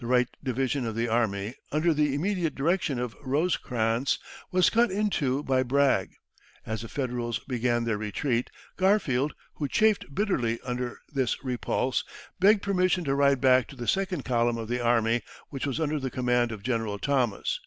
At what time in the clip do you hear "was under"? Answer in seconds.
15.68-16.00